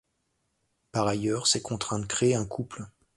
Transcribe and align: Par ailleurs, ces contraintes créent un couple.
Par 0.91 1.05
ailleurs, 1.05 1.45
ces 1.45 1.61
contraintes 1.61 2.07
créent 2.07 2.33
un 2.33 2.47
couple. 2.47 2.87